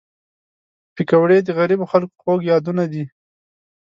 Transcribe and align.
پکورې 0.95 1.37
د 1.43 1.49
غریبو 1.57 1.85
خلک 1.91 2.09
خوږ 2.21 2.39
یادونه 2.51 2.83
ده 2.91 3.03